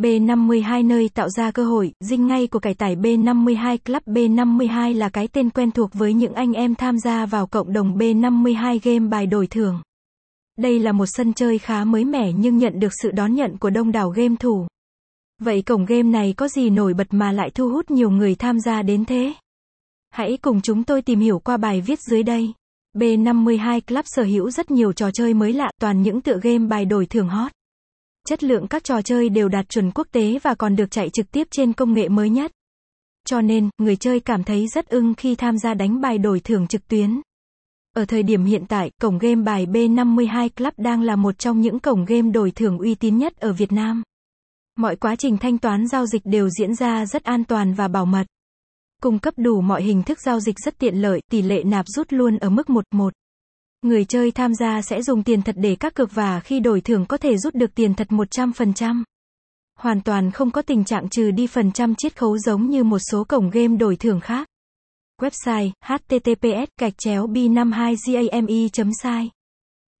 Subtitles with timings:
[0.00, 5.08] B52 nơi tạo ra cơ hội, dinh ngay của cải tải B52 Club B52 là
[5.08, 9.08] cái tên quen thuộc với những anh em tham gia vào cộng đồng B52 game
[9.08, 9.82] bài đổi thưởng.
[10.58, 13.70] Đây là một sân chơi khá mới mẻ nhưng nhận được sự đón nhận của
[13.70, 14.66] đông đảo game thủ.
[15.38, 18.60] Vậy cổng game này có gì nổi bật mà lại thu hút nhiều người tham
[18.60, 19.32] gia đến thế?
[20.10, 22.52] Hãy cùng chúng tôi tìm hiểu qua bài viết dưới đây.
[22.96, 26.84] B52 Club sở hữu rất nhiều trò chơi mới lạ, toàn những tựa game bài
[26.84, 27.52] đổi thưởng hot.
[28.30, 31.30] Chất lượng các trò chơi đều đạt chuẩn quốc tế và còn được chạy trực
[31.30, 32.52] tiếp trên công nghệ mới nhất.
[33.26, 36.66] Cho nên, người chơi cảm thấy rất ưng khi tham gia đánh bài đổi thưởng
[36.66, 37.20] trực tuyến.
[37.96, 41.80] Ở thời điểm hiện tại, cổng game bài B52 Club đang là một trong những
[41.80, 44.02] cổng game đổi thưởng uy tín nhất ở Việt Nam.
[44.76, 48.06] Mọi quá trình thanh toán giao dịch đều diễn ra rất an toàn và bảo
[48.06, 48.26] mật.
[49.02, 52.12] Cung cấp đủ mọi hình thức giao dịch rất tiện lợi, tỷ lệ nạp rút
[52.12, 53.10] luôn ở mức 1-1.
[53.82, 57.06] Người chơi tham gia sẽ dùng tiền thật để các cược và khi đổi thưởng
[57.06, 59.02] có thể rút được tiền thật 100%.
[59.78, 62.98] Hoàn toàn không có tình trạng trừ đi phần trăm chiết khấu giống như một
[62.98, 64.48] số cổng game đổi thưởng khác.
[65.20, 67.94] Website https gạch chéo b 52
[68.32, 68.46] game
[69.02, 69.28] site